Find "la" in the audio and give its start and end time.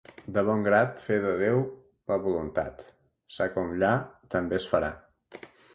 2.13-2.19